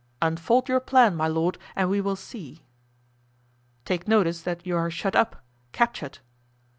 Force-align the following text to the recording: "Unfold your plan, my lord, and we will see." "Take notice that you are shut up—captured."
"Unfold 0.19 0.67
your 0.67 0.79
plan, 0.79 1.15
my 1.15 1.27
lord, 1.27 1.59
and 1.75 1.87
we 1.87 2.01
will 2.01 2.15
see." 2.15 2.63
"Take 3.85 4.07
notice 4.07 4.41
that 4.41 4.65
you 4.65 4.75
are 4.75 4.89
shut 4.89 5.15
up—captured." 5.15 6.17